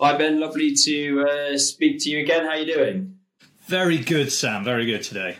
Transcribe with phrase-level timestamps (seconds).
[0.00, 2.44] Hi Ben, lovely to uh, speak to you again.
[2.44, 3.16] How are you doing?
[3.66, 4.62] Very good, Sam.
[4.62, 5.38] Very good today.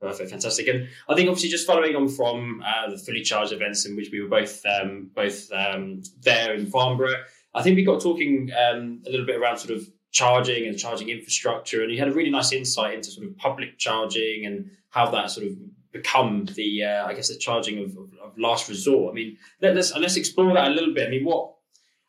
[0.00, 0.66] Perfect, fantastic.
[0.66, 4.08] And I think obviously just following on from uh, the fully charged events in which
[4.10, 7.22] we were both um, both um, there in Farnborough,
[7.54, 11.10] I think we got talking um, a little bit around sort of charging and charging
[11.10, 15.10] infrastructure, and you had a really nice insight into sort of public charging and how
[15.10, 15.52] that sort of
[15.92, 19.12] become the uh, I guess the charging of, of, of last resort.
[19.12, 21.08] I mean, let, us let's explore that a little bit.
[21.08, 21.57] I mean, what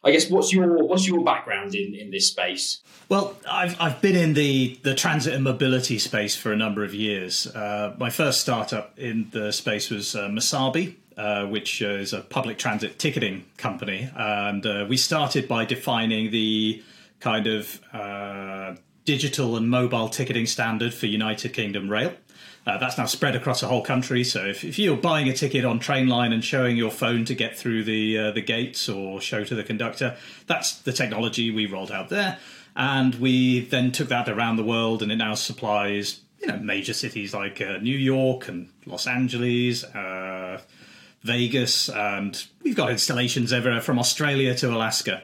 [0.04, 2.82] I guess what's your what's your background in, in this space?
[3.10, 6.94] Well, I've I've been in the the transit and mobility space for a number of
[6.94, 7.48] years.
[7.48, 12.58] Uh, my first startup in the space was uh, Masabi, uh, which is a public
[12.58, 16.82] transit ticketing company, and uh, we started by defining the
[17.20, 18.76] kind of uh,
[19.10, 22.14] digital and mobile ticketing standard for United Kingdom Rail.
[22.68, 24.24] Uh, that's now spread across the whole country.
[24.24, 27.58] So if, if, you're buying a ticket on Trainline and showing your phone to get
[27.58, 31.92] through the uh, the gates or show to the conductor, that's the technology we rolled
[31.92, 32.38] out there,
[32.76, 36.94] and we then took that around the world, and it now supplies you know major
[36.94, 39.84] cities like uh, New York and Los Angeles.
[39.86, 40.62] Uh,
[41.22, 45.22] Vegas, and we've got installations everywhere from Australia to Alaska,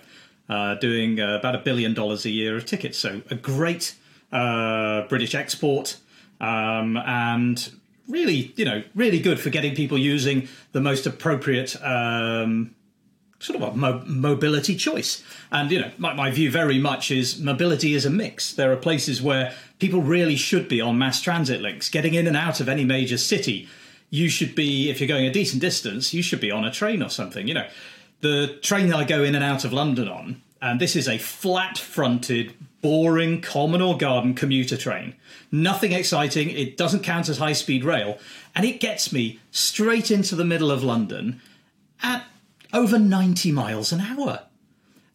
[0.50, 2.98] uh, doing uh, about a billion dollars a year of tickets.
[2.98, 3.96] So, a great
[4.32, 5.98] British export
[6.42, 7.72] um, and
[8.08, 12.76] really, you know, really good for getting people using the most appropriate um,
[13.40, 15.23] sort of a mo- mobility choice.
[15.52, 18.54] And you know, my, my, view very much is mobility is a mix.
[18.54, 22.38] There are places where people really should be on mass transit links, getting in and
[22.38, 23.68] out of any major city.
[24.10, 27.02] You should be, if you're going a decent distance, you should be on a train
[27.02, 27.48] or something.
[27.48, 27.68] You know,
[28.21, 31.17] the train that I go in and out of London on, and this is a
[31.17, 35.16] flat-fronted, boring common or garden commuter train.
[35.52, 36.49] Nothing exciting.
[36.49, 38.17] It doesn't count as high speed rail.
[38.55, 41.41] And it gets me straight into the middle of London
[42.02, 42.25] at
[42.73, 44.43] over 90 miles an hour.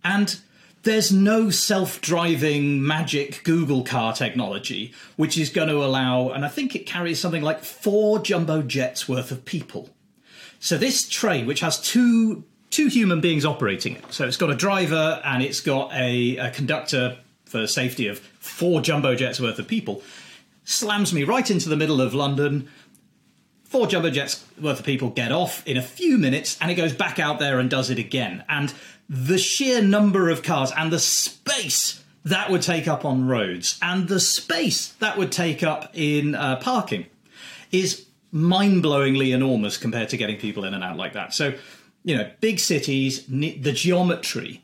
[0.05, 0.41] And
[0.83, 6.49] there's no self driving magic Google car technology which is going to allow, and I
[6.49, 9.91] think it carries something like four jumbo jets worth of people.
[10.59, 14.55] So this train, which has two two human beings operating it, so it's got a
[14.55, 19.67] driver and it's got a, a conductor for safety of four jumbo jets worth of
[19.67, 20.03] people,
[20.65, 22.69] slams me right into the middle of London.
[23.65, 26.93] Four jumbo jets worth of people get off in a few minutes, and it goes
[26.93, 28.45] back out there and does it again.
[28.49, 28.73] And
[29.09, 34.07] the sheer number of cars and the space that would take up on roads and
[34.09, 37.07] the space that would take up in uh, parking
[37.73, 41.35] is mind blowingly enormous compared to getting people in and out like that.
[41.35, 41.55] So,
[42.05, 44.63] you know, big cities, the geometry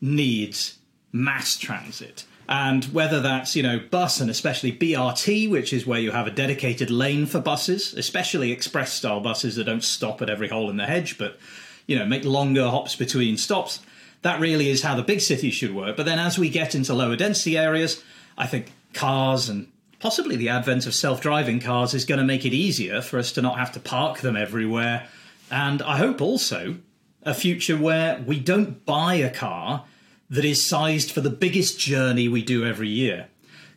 [0.00, 0.78] needs
[1.12, 2.24] mass transit.
[2.46, 6.30] And whether that's, you know, bus and especially BRT, which is where you have a
[6.30, 10.76] dedicated lane for buses, especially express style buses that don't stop at every hole in
[10.76, 11.38] the hedge, but,
[11.86, 13.80] you know, make longer hops between stops.
[14.20, 15.96] That really is how the big cities should work.
[15.96, 18.02] But then as we get into lower density areas,
[18.36, 19.68] I think cars and
[20.00, 23.32] possibly the advent of self driving cars is going to make it easier for us
[23.32, 25.08] to not have to park them everywhere.
[25.50, 26.76] And I hope also
[27.22, 29.84] a future where we don't buy a car
[30.30, 33.28] that is sized for the biggest journey we do every year.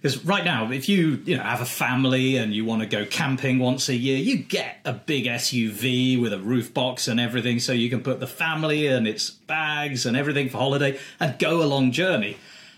[0.02, 3.06] Because right now, if you you know have a family and you want to go
[3.06, 7.60] camping once a year, you get a big SUV with a roof box and everything,
[7.60, 11.64] so you can put the family and its bags and everything for holiday and go
[11.64, 12.38] a long journey.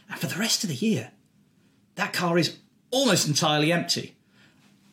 [0.10, 1.12] And for the rest of the year,
[1.96, 2.58] that car is
[2.90, 4.16] almost entirely empty.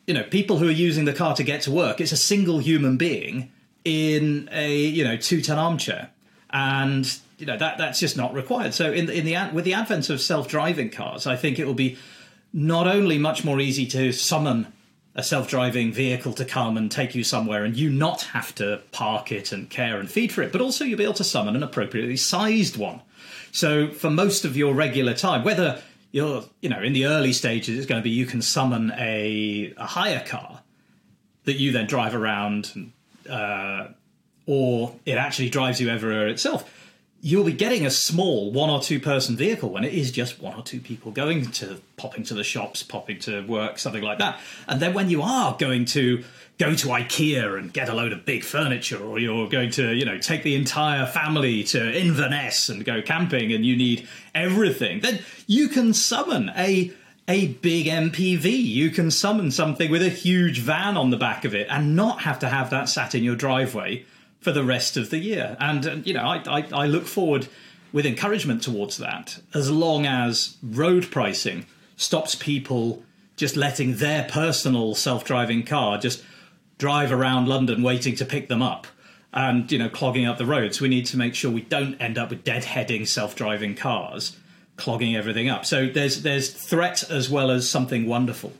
[0.05, 2.59] You know, people who are using the car to get to work, it's a single
[2.59, 3.51] human being
[3.87, 6.09] in a you know two ton armchair,
[6.49, 8.73] and you know that that's just not required.
[8.73, 11.73] So in in the with the advent of self driving cars, I think it will
[11.73, 11.97] be
[12.51, 14.73] not only much more easy to summon
[15.15, 18.81] a self driving vehicle to come and take you somewhere, and you not have to
[18.91, 21.55] park it and care and feed for it, but also you'll be able to summon
[21.55, 23.01] an appropriately sized one.
[23.53, 25.81] So for most of your regular time, whether
[26.11, 29.73] you're you know in the early stages, it's going to be you can summon a
[29.77, 30.61] a hire car
[31.45, 32.71] that you then drive around.
[32.75, 32.91] And,
[33.29, 33.87] uh,
[34.45, 36.73] or it actually drives you everywhere itself
[37.21, 40.57] you'll be getting a small one or two person vehicle when it is just one
[40.57, 44.39] or two people going to popping to the shops, popping to work, something like that.
[44.67, 46.23] And then when you are going to
[46.59, 50.05] go to IKEA and get a load of big furniture, or you're going to, you
[50.05, 55.19] know, take the entire family to Inverness and go camping and you need everything, then
[55.47, 56.91] you can summon a
[57.27, 58.45] a big MPV.
[58.45, 62.21] You can summon something with a huge van on the back of it and not
[62.21, 64.05] have to have that sat in your driveway
[64.39, 65.57] for the rest of the year.
[65.59, 67.47] And, uh, you know, I, I, I look forward
[67.91, 71.65] with encouragement towards that as long as road pricing
[71.95, 73.03] stops people
[73.35, 76.23] just letting their personal self-driving car just
[76.77, 78.87] drive around London waiting to pick them up
[79.33, 82.17] and you know clogging up the roads we need to make sure we don't end
[82.17, 84.37] up with deadheading self-driving cars
[84.77, 85.65] clogging everything up.
[85.65, 88.53] So there's there's threat as well as something wonderful.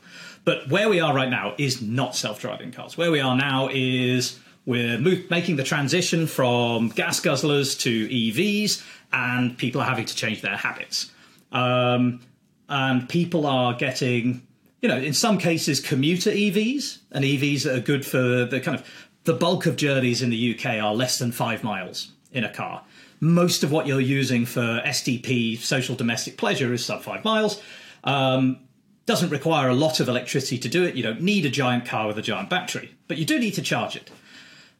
[0.44, 2.96] But where we are right now is not self-driving cars.
[2.96, 9.56] Where we are now is we're making the transition from gas guzzlers to EVs, and
[9.56, 11.10] people are having to change their habits.
[11.52, 12.20] Um,
[12.68, 14.46] and people are getting,
[14.82, 18.78] you know, in some cases, commuter EVs and EVs that are good for the kind
[18.78, 18.86] of
[19.24, 22.84] the bulk of journeys in the UK are less than five miles in a car.
[23.20, 27.60] Most of what you're using for SDP, social domestic pleasure, is sub five miles.
[28.04, 28.60] Um,
[29.06, 30.94] doesn't require a lot of electricity to do it.
[30.94, 33.62] You don't need a giant car with a giant battery, but you do need to
[33.62, 34.10] charge it.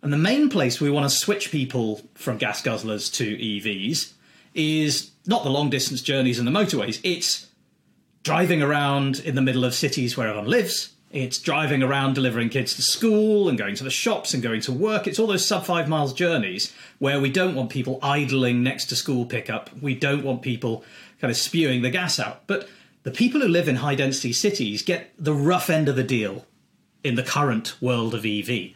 [0.02, 4.12] And the main place we want to switch people from gas guzzlers to EVs
[4.54, 7.46] is not the long distance journeys and the motorways, it's
[8.22, 10.90] driving around in the middle of cities where everyone lives.
[11.10, 14.72] It's driving around delivering kids to school and going to the shops and going to
[14.72, 15.06] work.
[15.06, 18.96] It's all those sub five miles journeys where we don't want people idling next to
[18.96, 19.70] school pickup.
[19.80, 20.84] We don't want people
[21.20, 22.46] kind of spewing the gas out.
[22.46, 22.68] But
[23.04, 26.44] the people who live in high density cities get the rough end of the deal
[27.02, 28.72] in the current world of EV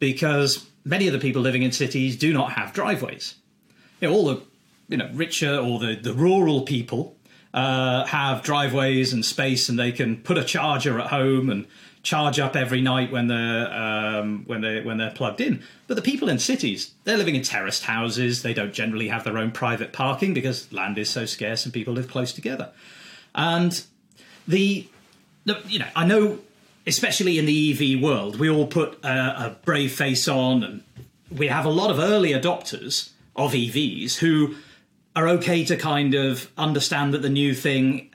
[0.00, 3.36] because many of the people living in cities do not have driveways.
[4.00, 4.42] You know, all the
[4.88, 7.15] you know richer or the, the rural people
[7.56, 11.66] uh, have driveways and space, and they can put a charger at home and
[12.02, 15.62] charge up every night when they're um, when they when they're plugged in.
[15.86, 18.42] But the people in cities, they're living in terraced houses.
[18.42, 21.94] They don't generally have their own private parking because land is so scarce and people
[21.94, 22.70] live close together.
[23.34, 23.82] And
[24.46, 24.86] the,
[25.66, 26.38] you know, I know,
[26.86, 30.82] especially in the EV world, we all put a, a brave face on, and
[31.30, 34.56] we have a lot of early adopters of EVs who
[35.16, 38.10] are okay to kind of understand that the new thing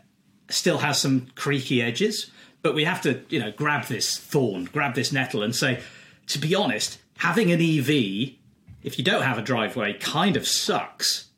[0.49, 2.31] still has some creaky edges,
[2.61, 5.81] but we have to, you know, grab this thorn, grab this nettle, and say,
[6.27, 8.35] to be honest, having an EV,
[8.83, 11.29] if you don't have a driveway, kind of sucks.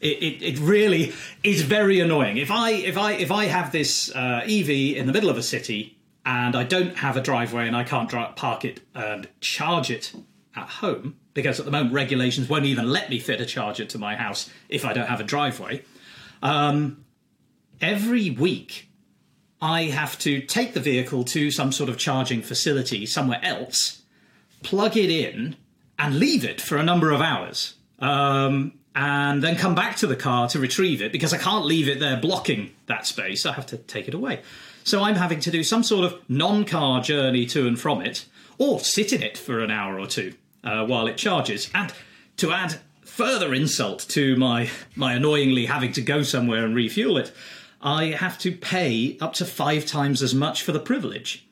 [0.00, 1.12] It, it, it really
[1.42, 2.38] is very annoying.
[2.38, 5.42] If I if I if I have this uh, EV in the middle of a
[5.42, 10.14] city and I don't have a driveway and I can't park it and charge it
[10.56, 13.98] at home, because at the moment regulations won't even let me fit a charger to
[13.98, 15.82] my house if I don't have a driveway.
[16.42, 17.04] Um,
[17.80, 18.88] every week,
[19.62, 24.02] I have to take the vehicle to some sort of charging facility somewhere else,
[24.62, 25.56] plug it in,
[25.98, 27.74] and leave it for a number of hours.
[27.98, 31.88] Um, and then come back to the car to retrieve it because I can't leave
[31.88, 33.46] it there blocking that space.
[33.46, 34.40] I have to take it away.
[34.82, 38.26] So I'm having to do some sort of non car journey to and from it,
[38.58, 40.34] or sit in it for an hour or two
[40.64, 41.70] uh, while it charges.
[41.74, 41.92] And
[42.38, 47.32] to add further insult to my my annoyingly having to go somewhere and refuel it,
[47.82, 51.46] I have to pay up to five times as much for the privilege.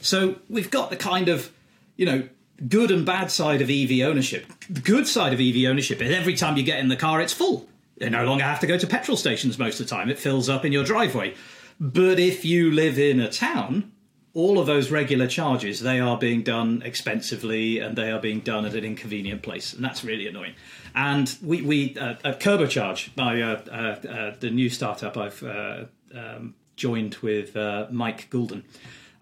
[0.00, 1.52] So we've got the kind of
[1.96, 2.28] you know
[2.68, 4.46] good and bad side of EV ownership.
[4.70, 7.32] The good side of EV ownership is every time you get in the car, it's
[7.32, 7.68] full.
[8.00, 10.10] You no longer have to go to petrol stations most of the time.
[10.10, 11.34] It fills up in your driveway.
[11.80, 13.92] But if you live in a town,
[14.36, 18.66] all of those regular charges they are being done expensively and they are being done
[18.66, 20.52] at an inconvenient place and that's really annoying.
[20.94, 23.72] And we, we uh, at Kerbo Charge my uh, uh,
[24.06, 25.84] uh, the new startup I've uh,
[26.14, 28.62] um, joined with uh, Mike Goulden.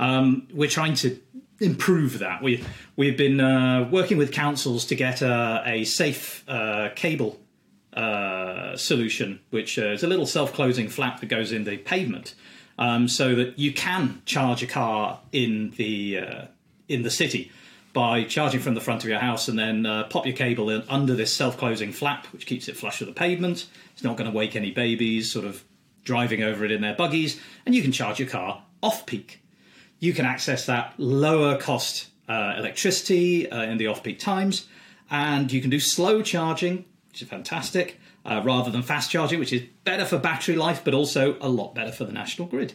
[0.01, 1.21] Um, we're trying to
[1.61, 2.43] improve that.
[2.43, 2.65] We
[2.97, 3.39] we've been
[3.93, 6.45] working with councils to get a, a safe
[6.97, 7.39] cable
[8.75, 12.35] solution which is a little self-closing flap that goes in the pavement
[12.79, 16.45] um, so that you can charge a car in the uh,
[16.89, 17.51] in the city
[17.93, 20.83] by charging from the front of your house and then uh, pop your cable in
[20.89, 23.67] under this self-closing flap, which keeps it flush with the pavement.
[23.93, 25.63] It's not going to wake any babies, sort of
[26.03, 29.41] driving over it in their buggies, and you can charge your car off peak.
[30.01, 34.67] You can access that lower cost uh, electricity uh, in the off peak times,
[35.09, 39.53] and you can do slow charging, which is fantastic uh, rather than fast charging, which
[39.53, 42.75] is better for battery life, but also a lot better for the national grid.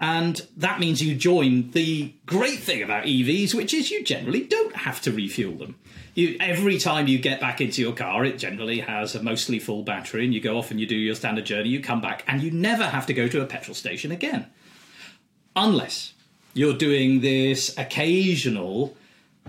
[0.00, 4.76] And that means you join the great thing about EVs, which is you generally don't
[4.76, 5.76] have to refuel them.
[6.14, 9.82] You, every time you get back into your car, it generally has a mostly full
[9.82, 12.42] battery, and you go off and you do your standard journey, you come back, and
[12.42, 14.46] you never have to go to a petrol station again.
[15.56, 16.14] Unless
[16.54, 18.96] you're doing this occasional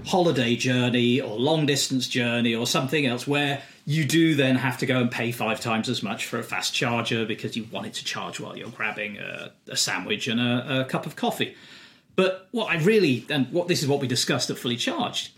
[0.06, 4.86] holiday journey or long distance journey or something else where you do then have to
[4.86, 7.94] go and pay five times as much for a fast charger because you want it
[7.96, 11.56] to charge while you're grabbing a, a sandwich and a, a, cup of coffee.
[12.16, 15.32] But what I really, and what this is what we discussed at Fully Charged,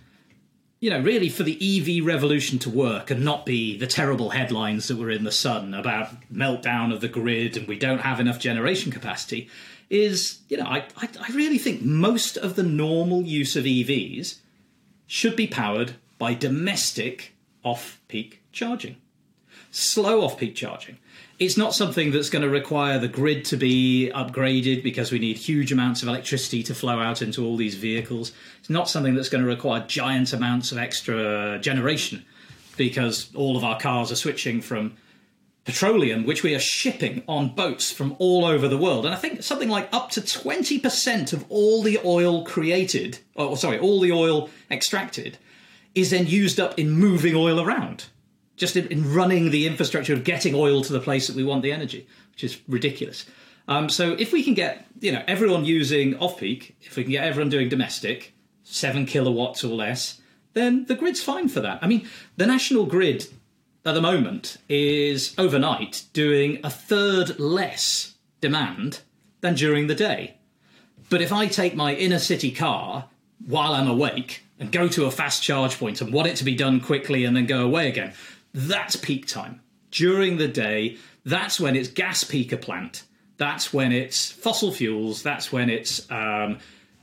[0.82, 4.90] you know, really for the EV revolution to work and not be the terrible headlines
[4.90, 8.38] that were in the Sun about meltdown of the grid and we don't have enough
[8.38, 9.48] generation capacity,
[9.90, 14.40] is, you know, I, I, I really think most of the normal use of EVs
[15.08, 17.32] should be powered by domestic
[17.64, 18.98] off peak charging.
[19.72, 20.98] slow off peak charging.
[21.40, 25.38] It's not something that's going to require the grid to be upgraded because we need
[25.38, 28.32] huge amounts of electricity to flow out into all these vehicles.
[28.60, 32.26] It's not something that's going to require giant amounts of extra generation
[32.78, 34.98] because all of our cars are switching from
[35.64, 39.06] petroleum, which we are shipping on boats from all over the world.
[39.06, 43.80] And I think something like up to 20% of all the oil created, or sorry,
[43.80, 45.38] all the oil extracted,
[45.96, 48.06] is then used up in moving oil around.
[48.56, 51.64] Just in, in running the infrastructure of getting oil to the place that we want
[51.64, 53.26] the energy, which is ridiculous.
[53.68, 57.12] Um, so if we can get you know everyone using off peak, if we can
[57.12, 58.34] get everyone doing domestic,
[58.64, 60.22] seven kilowatts or less,
[60.54, 61.80] then the grid's fine for that.
[61.82, 62.08] I mean,
[62.38, 63.28] the national grid
[63.86, 69.02] at the moment is overnight doing a third less demand
[69.42, 70.38] than during the day.
[71.10, 73.10] But if I take my inner city car
[73.46, 76.56] while I'm awake and go to a fast charge point and want it to be
[76.56, 78.14] done quickly and then go away again,
[78.54, 79.60] that's peak time.
[79.90, 83.04] During the day, that's when it's gas peaker plant.
[83.38, 85.24] That's when it's fossil fuels.
[85.24, 86.60] That's when it's um,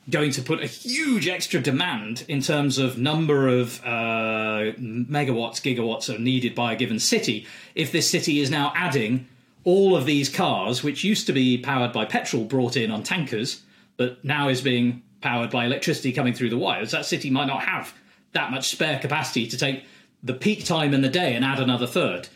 [0.08, 6.14] going to put a huge extra demand in terms of number of uh, megawatts, gigawatts
[6.14, 7.44] are needed by a given city.
[7.74, 9.26] If this city is now adding
[9.64, 13.64] all of these cars, which used to be powered by petrol brought in on tankers,
[13.96, 17.62] but now is being powered by electricity coming through the wires, that city might not
[17.62, 17.94] have
[18.32, 19.84] that much spare capacity to take
[20.22, 22.28] the peak time in the day and add another third.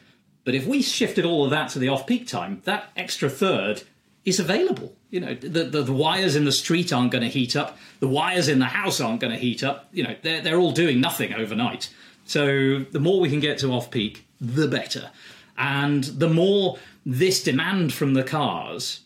[0.45, 3.83] But if we shifted all of that to the off peak time, that extra third
[4.25, 4.95] is available.
[5.11, 7.79] You know, the, the, the wires in the street aren't going to heat up.
[8.01, 9.89] The wires in the house aren't going to heat up.
[9.93, 11.93] You know, they're, they're all doing nothing overnight.
[12.25, 15.11] So the more we can get to off peak, the better.
[15.59, 19.01] And the more this demand from the cars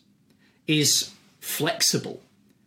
[0.67, 2.21] is flexible.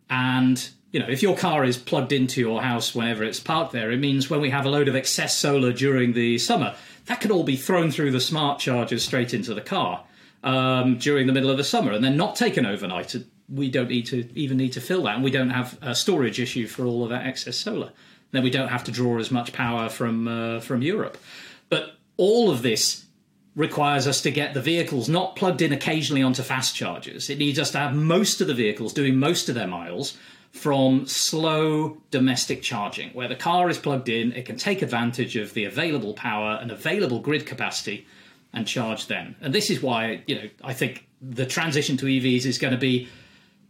[0.08, 3.90] And, you know, if your car is plugged into your house whenever it's parked there,
[3.90, 6.74] it means when we have a load of excess solar during the summer,
[7.06, 10.04] that could all be thrown through the smart chargers straight into the car
[10.42, 13.14] um, during the middle of the summer and then not taken overnight.
[13.48, 16.38] We don't need to even need to fill that, and we don't have a storage
[16.38, 17.92] issue for all of that excess solar.
[18.32, 21.18] Then we don't have to draw as much power from uh, from Europe.
[21.68, 23.06] But all of this
[23.56, 27.28] requires us to get the vehicles not plugged in occasionally onto fast chargers.
[27.28, 30.16] It needs us to have most of the vehicles doing most of their miles
[30.52, 35.54] from slow domestic charging, where the car is plugged in, it can take advantage of
[35.54, 38.06] the available power and available grid capacity
[38.52, 39.36] and charge then.
[39.40, 42.78] And this is why, you know, I think the transition to EVs is going to
[42.78, 43.08] be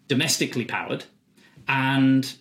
[0.08, 1.04] domestically powered
[1.68, 2.34] and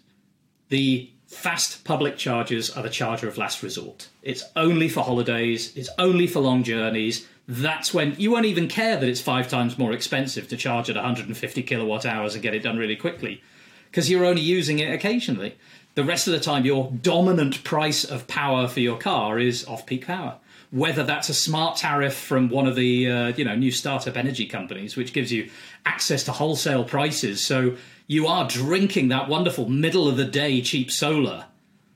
[0.70, 4.08] the fast public chargers are the charger of last resort.
[4.24, 7.28] It's only for holidays, it's only for long journeys.
[7.48, 10.96] That's when you won't even care that it's five times more expensive to charge at
[10.96, 13.44] 150 kilowatt hours and get it done really quickly
[13.90, 15.56] because you're only using it occasionally.
[15.96, 19.86] The rest of the time, your dominant price of power for your car is off
[19.86, 20.38] peak power
[20.72, 24.46] whether that's a smart tariff from one of the uh, you know new startup energy
[24.46, 25.50] companies, which gives you
[25.86, 27.46] access to wholesale prices.
[27.46, 27.76] So
[28.08, 31.46] you are drinking that wonderful middle of the day cheap solar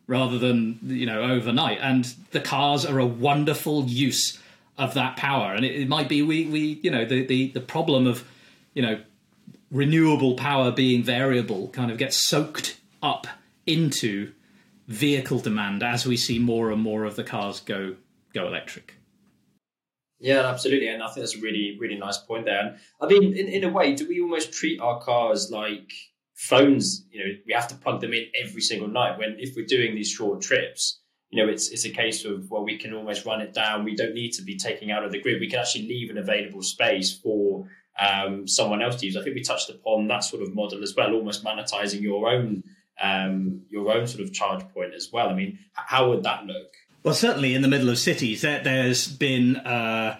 [0.07, 1.79] rather than you know overnight.
[1.81, 4.39] And the cars are a wonderful use
[4.77, 5.53] of that power.
[5.53, 8.27] And it, it might be we we you know the, the the problem of
[8.73, 8.99] you know
[9.73, 13.27] renewable power being variable kind of gets soaked up
[13.65, 14.31] into
[14.87, 17.95] vehicle demand as we see more and more of the cars go
[18.33, 18.95] go electric.
[20.19, 22.61] Yeah, absolutely, and I think that's a really, really nice point there.
[22.61, 25.91] And I mean, in, in a way, do we almost treat our cars like
[26.33, 27.05] phones?
[27.11, 29.17] You know, we have to plug them in every single night.
[29.17, 32.63] When if we're doing these short trips, you know, it's it's a case of well,
[32.63, 33.83] we can almost run it down.
[33.83, 35.41] We don't need to be taking out of the grid.
[35.41, 37.67] We can actually leave an available space for
[37.99, 39.17] um, someone else to use.
[39.17, 42.63] I think we touched upon that sort of model as well, almost monetizing your own
[43.01, 45.29] um, your own sort of charge point as well.
[45.29, 46.73] I mean, how would that look?
[47.03, 50.17] Well, certainly in the middle of cities, there, there's been uh,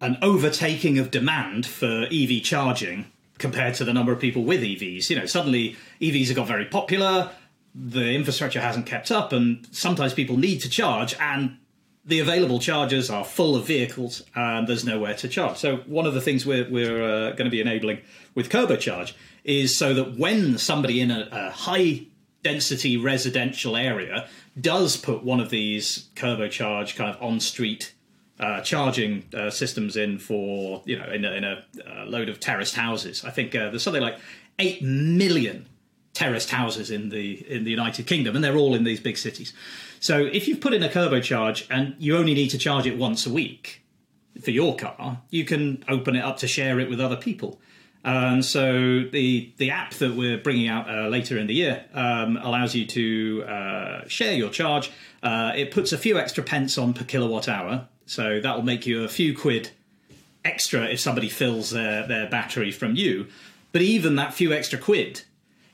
[0.00, 5.08] an overtaking of demand for EV charging compared to the number of people with EVs.
[5.08, 7.30] You know, suddenly EVs have got very popular,
[7.74, 11.56] the infrastructure hasn't kept up, and sometimes people need to charge, and
[12.04, 15.58] the available chargers are full of vehicles, and there's nowhere to charge.
[15.58, 18.00] So, one of the things we're, we're uh, going to be enabling
[18.34, 19.14] with Kerbo Charge
[19.44, 22.06] is so that when somebody in a, a high
[22.42, 24.28] density residential area
[24.58, 27.92] does put one of these Kerbo Charge kind of on street
[28.38, 32.40] uh, charging uh, systems in for you know in a, in a uh, load of
[32.40, 33.24] terraced houses.
[33.24, 34.18] I think uh, there's something like
[34.58, 35.68] eight million
[36.14, 39.52] terraced houses in the in the United Kingdom, and they're all in these big cities.
[40.00, 42.96] So if you've put in a Kerbo Charge and you only need to charge it
[42.96, 43.82] once a week
[44.42, 47.60] for your car, you can open it up to share it with other people.
[48.02, 52.38] And so the the app that we're bringing out uh, later in the year um,
[52.38, 54.90] allows you to uh, share your charge.
[55.22, 58.86] Uh, it puts a few extra pence on per kilowatt hour, So that will make
[58.86, 59.70] you a few quid
[60.46, 63.26] extra if somebody fills their, their battery from you.
[63.72, 65.22] But even that few extra quid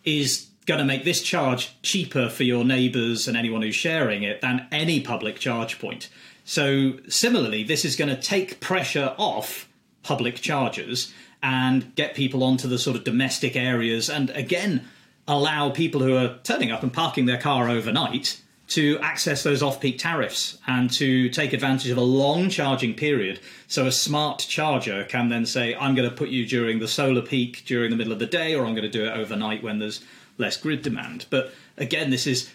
[0.05, 4.41] is going to make this charge cheaper for your neighbours and anyone who's sharing it
[4.41, 6.09] than any public charge point.
[6.45, 9.69] So, similarly, this is going to take pressure off
[10.03, 14.89] public chargers and get people onto the sort of domestic areas and again
[15.29, 19.81] allow people who are turning up and parking their car overnight to access those off
[19.81, 23.39] peak tariffs and to take advantage of a long charging period.
[23.69, 27.23] So a smart charger can then say, I'm going to put you during the solar
[27.23, 29.79] peak during the middle of the day, or I'm going to do it overnight when
[29.79, 30.05] there's
[30.39, 31.27] less grid demand.
[31.31, 32.51] But again, this is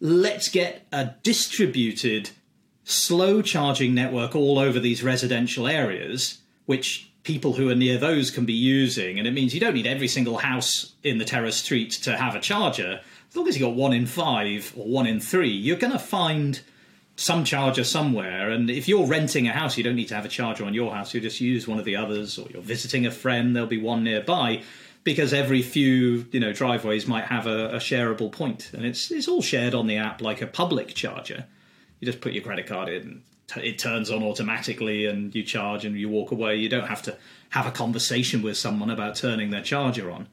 [0.00, 2.30] let's get a distributed,
[2.84, 8.46] slow charging network all over these residential areas, which people who are near those can
[8.46, 9.18] be using.
[9.18, 12.34] And it means you don't need every single house in the terrace street to have
[12.34, 15.76] a charger as long as you've got one in five or one in three, you're
[15.76, 16.60] going to find
[17.16, 18.50] some charger somewhere.
[18.50, 20.94] And if you're renting a house, you don't need to have a charger on your
[20.94, 21.12] house.
[21.12, 24.04] You just use one of the others, or you're visiting a friend, there'll be one
[24.04, 24.62] nearby.
[25.04, 29.28] Because every few you know driveways might have a, a shareable point, and it's it's
[29.28, 31.46] all shared on the app like a public charger.
[32.00, 33.22] You just put your credit card in,
[33.56, 36.56] it turns on automatically, and you charge and you walk away.
[36.56, 37.16] You don't have to
[37.50, 40.28] have a conversation with someone about turning their charger on.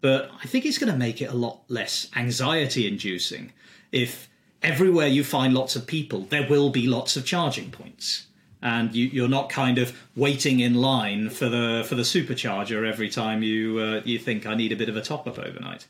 [0.00, 3.52] But I think it's going to make it a lot less anxiety inducing
[3.90, 4.28] if
[4.62, 8.26] everywhere you find lots of people, there will be lots of charging points.
[8.60, 13.08] And you, are not kind of waiting in line for the for the supercharger every
[13.08, 15.86] time you uh, you think I need a bit of a top up overnight.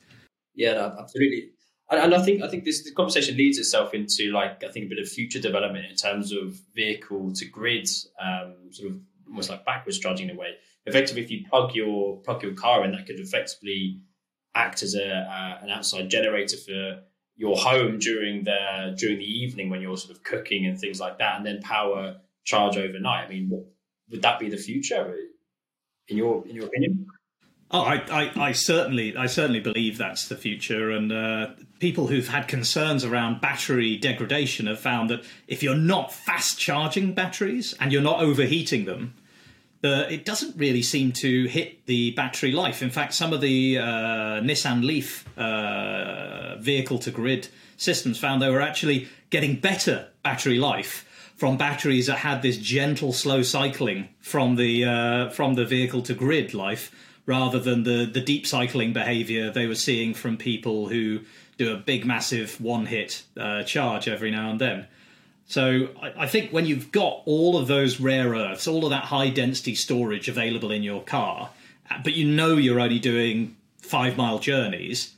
[0.54, 1.50] Yeah, no, absolutely.
[1.90, 4.86] And, and, I think I think this, this conversation leads itself into like I think
[4.86, 7.88] a bit of future development in terms of vehicle to grid,
[8.20, 10.56] um, sort of almost like backwards charging in a way
[10.88, 14.00] effectively, if you plug your plug your car in, that could effectively
[14.54, 17.02] act as a uh, an outside generator for
[17.36, 21.18] your home during the during the evening when you're sort of cooking and things like
[21.18, 22.16] that, and then power
[22.48, 23.26] charge overnight.
[23.26, 23.64] I mean, what,
[24.10, 25.14] would that be the future
[26.08, 27.06] in your in your opinion?
[27.70, 30.90] Oh, I, I, I, certainly, I certainly believe that's the future.
[30.90, 31.48] And uh,
[31.80, 37.12] people who've had concerns around battery degradation have found that if you're not fast charging
[37.12, 39.12] batteries and you're not overheating them,
[39.82, 42.82] the, it doesn't really seem to hit the battery life.
[42.82, 48.48] In fact, some of the uh, Nissan Leaf uh, vehicle to grid systems found they
[48.48, 51.04] were actually getting better battery life
[51.38, 56.12] from batteries that had this gentle, slow cycling from the uh, from the vehicle to
[56.12, 56.92] grid life,
[57.26, 61.20] rather than the the deep cycling behaviour they were seeing from people who
[61.56, 64.86] do a big, massive one hit uh, charge every now and then.
[65.46, 69.04] So I, I think when you've got all of those rare earths, all of that
[69.04, 71.50] high density storage available in your car,
[72.02, 75.14] but you know you're only doing five mile journeys,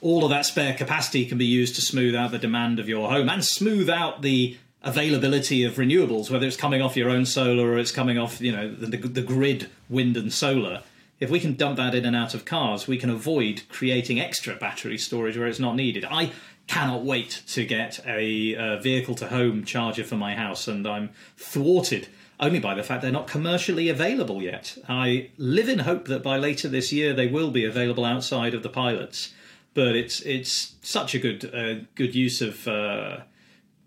[0.00, 3.10] all of that spare capacity can be used to smooth out the demand of your
[3.10, 4.56] home and smooth out the
[4.86, 8.52] availability of renewables, whether it's coming off your own solar or it's coming off, you
[8.52, 10.82] know, the, the, grid, wind and solar.
[11.18, 14.54] If we can dump that in and out of cars, we can avoid creating extra
[14.54, 16.04] battery storage where it's not needed.
[16.04, 16.30] I
[16.68, 21.10] cannot wait to get a, a vehicle to home charger for my house, and I'm
[21.36, 22.06] thwarted
[22.38, 24.78] only by the fact they're not commercially available yet.
[24.88, 28.62] I live in hope that by later this year they will be available outside of
[28.62, 29.34] the pilots,
[29.74, 33.20] but it's it's such a good uh, good use of uh,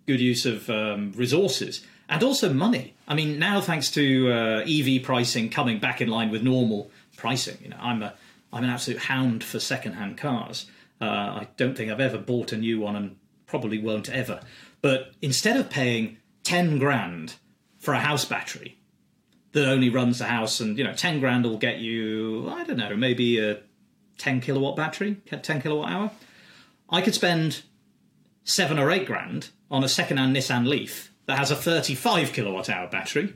[0.10, 2.96] good use of um, resources and also money.
[3.08, 7.60] I mean, now thanks to uh, EV pricing coming back in line with normal pricing,
[7.62, 8.16] you know, I'm a
[8.52, 10.66] I'm an absolute hound for second-hand cars.
[11.00, 11.06] Uh,
[11.42, 14.42] I don't think I've ever bought a new one and probably won't ever.
[14.82, 17.36] But instead of paying 10 grand
[17.78, 18.80] for a house battery
[19.52, 22.78] that only runs the house and, you know, 10 grand will get you, I don't
[22.78, 23.60] know, maybe a
[24.18, 26.12] 10 kilowatt battery, 10 kilowatt hour,
[26.90, 27.62] I could spend
[28.50, 32.88] seven or eight grand on a second-hand Nissan Leaf that has a 35 kilowatt hour
[32.88, 33.36] battery,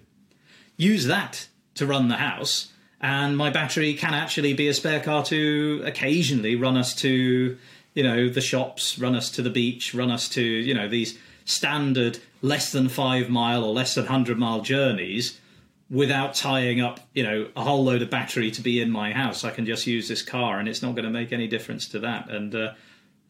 [0.76, 5.24] use that to run the house, and my battery can actually be a spare car
[5.26, 7.58] to occasionally run us to
[7.94, 11.20] you know the shops run us to the beach run us to you know these
[11.46, 15.40] standard less than five mile or less than 100 mile journeys
[15.92, 19.44] without tying up you know a whole load of battery to be in my house.
[19.44, 22.00] I can just use this car and it's not going to make any difference to
[22.00, 22.30] that.
[22.30, 22.74] And uh,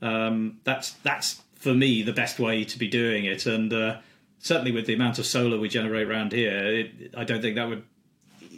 [0.02, 3.98] um, that's that's for me the best way to be doing it and uh,
[4.40, 7.70] certainly with the amount of solar we generate around here it, i don't think that
[7.70, 7.84] would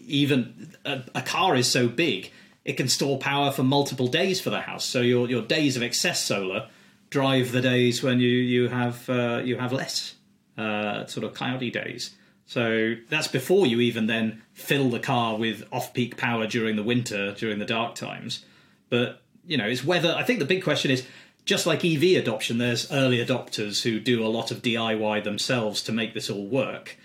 [0.07, 2.31] even a, a, car is so big,
[2.63, 4.85] it can store power for multiple days for the house.
[4.85, 6.69] So your your days of excess solar
[7.09, 10.15] drive the days when you you have uh, you have less
[10.57, 12.15] uh, sort of cloudy days.
[12.47, 16.83] So that's before you even then fill the car with off peak power during the
[16.83, 18.45] winter during the dark times.
[18.89, 21.05] But you know, it's whether I think the big question is
[21.45, 22.57] just like EV adoption.
[22.57, 26.97] There's early adopters who do a lot of DIY themselves to make this all work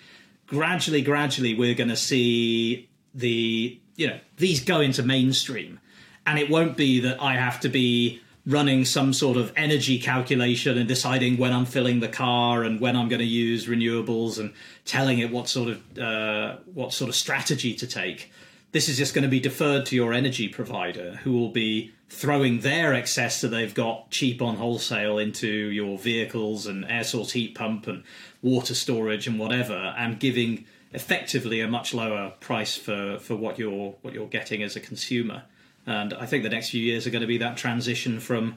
[0.50, 5.80] gradually, gradually, we're going to see the you know these go into mainstream,
[6.26, 10.76] and it won't be that I have to be running some sort of energy calculation
[10.76, 14.52] and deciding when I'm filling the car and when I'm going to use renewables and
[14.84, 18.32] telling it what sort of uh, what sort of strategy to take.
[18.72, 22.60] This is just going to be deferred to your energy provider, who will be throwing
[22.60, 27.54] their excess that they've got cheap on wholesale into your vehicles and air source heat
[27.54, 28.02] pump and
[28.42, 33.94] water storage and whatever, and giving effectively a much lower price for, for what you're
[34.02, 35.44] what you're getting as a consumer.
[35.86, 38.56] And I think the next few years are going to be that transition from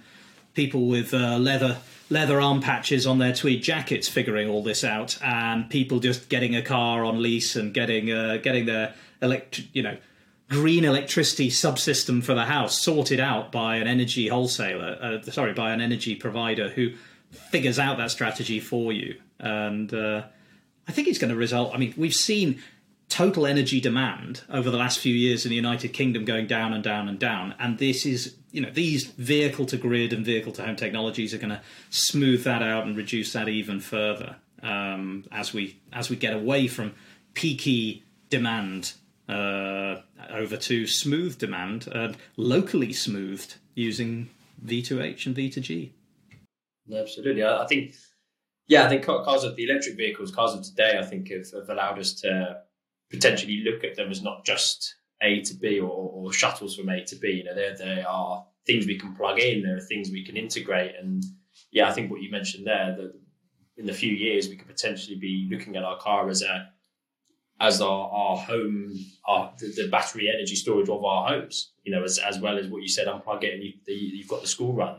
[0.55, 1.77] people with uh, leather
[2.09, 6.55] leather arm patches on their tweed jackets figuring all this out, and people just getting
[6.55, 9.97] a car on lease and getting uh, getting their elect you know
[10.53, 15.71] green electricity subsystem for the house sorted out by an energy wholesaler, uh, sorry, by
[15.71, 16.91] an energy provider who
[17.31, 19.19] figures out that strategy for you.
[19.39, 20.23] And uh,
[20.87, 21.73] I think it's going to result.
[21.73, 22.61] I mean, we've seen
[23.09, 26.83] total energy demand over the last few years in the United Kingdom going down and
[26.83, 27.55] down and down.
[27.57, 31.39] And this is, you know, these vehicle to grid and vehicle to home technologies are
[31.39, 36.15] going to smooth that out and reduce that even further um, as we as we
[36.15, 36.93] get away from
[37.33, 38.93] peaky demand
[39.29, 44.29] uh, over to smooth demand, and locally smoothed using
[44.65, 45.91] V2H and V2G.
[46.93, 47.95] Absolutely, I, think.
[48.67, 51.69] Yeah, I think cars of the electric vehicles, cars of today, I think have, have
[51.69, 52.61] allowed us to
[53.09, 57.03] potentially look at them as not just A to B or, or shuttles from A
[57.05, 57.29] to B.
[57.29, 60.95] You know, there are things we can plug in, there are things we can integrate,
[60.99, 61.23] and
[61.71, 63.13] yeah, I think what you mentioned there that
[63.77, 66.69] in the few years we could potentially be looking at our car as a
[67.63, 68.93] as our, our home,
[69.25, 71.71] our the, the, battery energy storage of our homes.
[71.83, 74.41] You know, as as well as what you said, unplug it and you, you've got
[74.41, 74.97] the school run.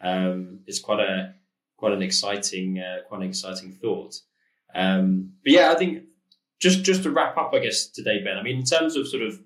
[0.00, 1.34] Um, it's quite a
[1.78, 4.14] quite an exciting uh, quite an exciting thought.
[4.74, 6.04] Um, but yeah, I think
[6.60, 8.36] just just to wrap up, I guess today, Ben.
[8.36, 9.40] I mean, in terms of sort of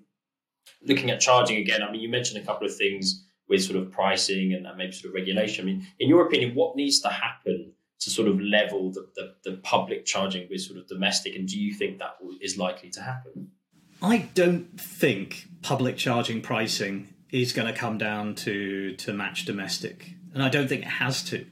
[0.85, 3.91] looking at charging again, I mean, you mentioned a couple of things with sort of
[3.93, 5.63] pricing and maybe sort of regulation.
[5.63, 9.33] I mean, in your opinion, what needs to happen to sort of level the, the,
[9.43, 13.01] the public charging with sort of domestic, and do you think that is likely to
[13.01, 13.51] happen?
[14.01, 20.11] I don't think public charging pricing is going to come down to to match domestic,
[20.33, 21.45] and I don't think it has to.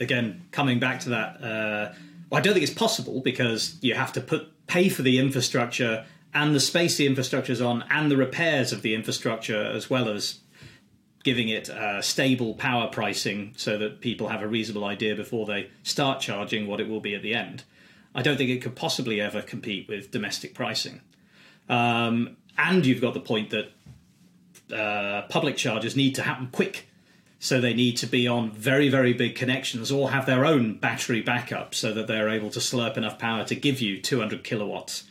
[0.00, 1.92] Again, coming back to that, uh,
[2.28, 6.04] well, I don't think it's possible because you have to put pay for the infrastructure
[6.32, 10.08] and the space the infrastructure is on and the repairs of the infrastructure as well
[10.08, 10.40] as
[11.24, 15.70] giving it uh, stable power pricing so that people have a reasonable idea before they
[15.82, 17.64] start charging what it will be at the end.
[18.14, 21.00] I don't think it could possibly ever compete with domestic pricing.
[21.68, 23.72] Um, and you've got the point that
[24.72, 26.88] uh, public charges need to happen quick.
[27.40, 31.20] So they need to be on very, very big connections or have their own battery
[31.20, 35.04] backup so that they're able to slurp enough power to give you 200 kilowatts,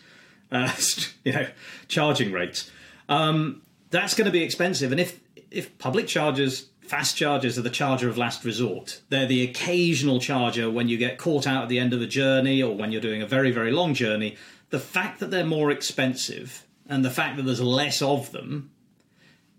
[0.51, 0.71] uh,
[1.23, 1.47] you know,
[1.87, 2.71] charging rates.
[3.09, 4.91] Um, that's going to be expensive.
[4.91, 5.19] And if
[5.53, 10.69] if public chargers, fast chargers are the charger of last resort, they're the occasional charger
[10.69, 13.21] when you get caught out at the end of the journey or when you're doing
[13.21, 14.35] a very, very long journey.
[14.71, 18.71] The fact that they're more expensive and the fact that there's less of them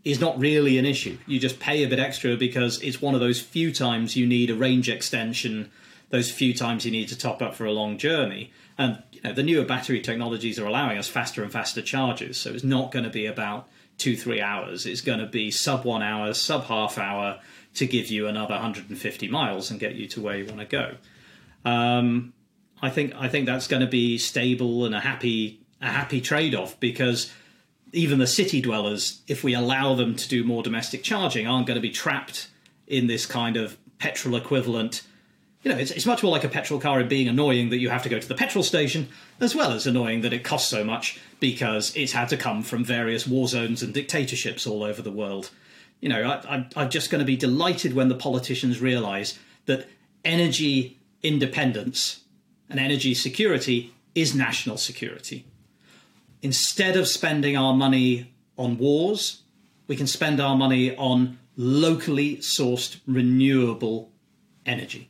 [0.05, 1.17] is not really an issue.
[1.27, 4.51] You just pay a bit extra because it's one of those few times you need
[4.51, 5.71] a range extension,
[6.11, 8.53] those few times you need to top up for a long journey.
[8.77, 12.51] And you know, the newer battery technologies are allowing us faster and faster charges, so
[12.51, 14.87] it's not going to be about two, three hours.
[14.87, 17.41] It's going to be sub one hour, sub half hour
[17.75, 20.95] to give you another 150 miles and get you to where you want to go.
[21.65, 22.33] Um,
[22.83, 26.55] I think I think that's going to be stable and a happy a happy trade
[26.55, 27.33] off because
[27.93, 31.77] even the city dwellers, if we allow them to do more domestic charging, aren't going
[31.77, 32.49] to be trapped
[32.87, 35.03] in this kind of petrol equivalent.
[35.65, 37.89] You know, it's, it's much more like a petrol car in being annoying that you
[37.89, 39.09] have to go to the petrol station,
[39.41, 42.85] as well as annoying that it costs so much because it's had to come from
[42.85, 45.51] various war zones and dictatorships all over the world.
[46.01, 49.89] You know, I, I'm just going to be delighted when the politicians realise that
[50.25, 52.21] energy independence
[52.71, 55.47] and energy security is national security
[56.45, 59.43] instead of spending our money on wars,
[59.89, 64.13] we can spend our money on locally sourced renewable
[64.67, 65.09] energy.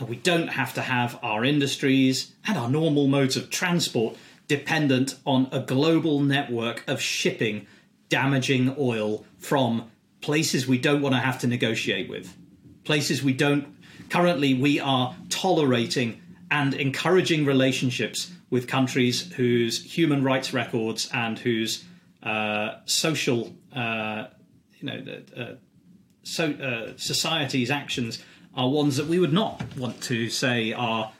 [0.00, 4.16] And we don't have to have our industries and our normal modes of transport
[4.48, 7.66] dependent on a global network of shipping
[8.08, 12.36] damaging oil from places we don't want to have to negotiate with.
[12.84, 13.76] Places we don't
[14.08, 21.84] currently we are tolerating and encouraging relationships with countries whose human rights records and whose
[22.22, 24.26] uh, social, uh,
[24.78, 25.54] you know, uh,
[26.22, 28.18] so uh, society's actions
[28.54, 31.12] are ones that we would not want to say are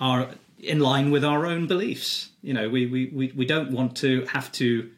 [0.00, 2.30] are in line with our own beliefs.
[2.42, 4.90] You know, we, we, we, we don't want to have to,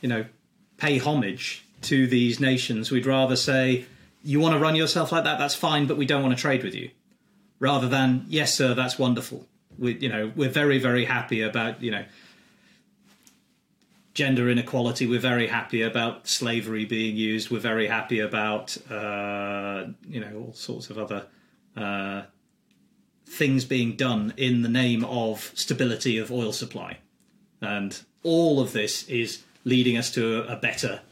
[0.00, 0.24] you know,
[0.78, 2.90] pay homage to these nations.
[2.90, 3.86] We'd rather say,
[4.22, 6.64] you want to run yourself like that, that's fine, but we don't want to trade
[6.64, 6.90] with you.
[7.60, 9.46] Rather than, yes, sir, that's wonderful.
[9.78, 12.04] We, you know, we're very, very happy about, you know,
[14.16, 15.06] gender inequality.
[15.06, 17.50] We're very happy about slavery being used.
[17.50, 21.26] We're very happy about, uh, you know, all sorts of other
[21.76, 22.22] uh,
[23.26, 26.96] things being done in the name of stability of oil supply,
[27.60, 31.02] and all of this is leading us to a, a better,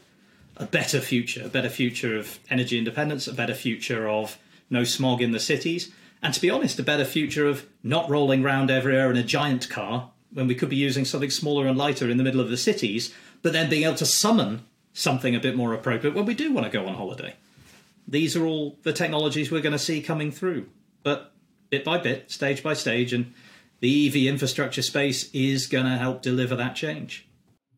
[0.57, 4.39] a better future, a better future of energy independence, a better future of
[4.71, 5.91] no smog in the cities,
[6.23, 9.69] and to be honest, a better future of not rolling round everywhere in a giant
[9.69, 12.57] car when we could be using something smaller and lighter in the middle of the
[12.57, 16.51] cities, but then being able to summon something a bit more appropriate when we do
[16.51, 17.33] want to go on holiday.
[18.05, 20.67] These are all the technologies we're going to see coming through.
[21.03, 21.31] But
[21.69, 23.33] bit by bit, stage by stage, and
[23.79, 27.27] the EV infrastructure space is going to help deliver that change.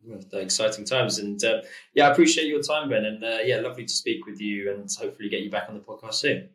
[0.04, 1.62] Well, exciting times, and uh,
[1.94, 4.90] yeah, I appreciate your time, Ben, and uh, yeah, lovely to speak with you, and
[4.98, 6.48] hopefully get you back on the podcast soon.